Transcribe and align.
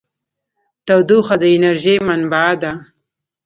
تودوخه 0.87 1.35
د 1.41 1.43
انرژۍ 1.55 1.95
منبع 2.07 2.49
ده. 2.61 2.71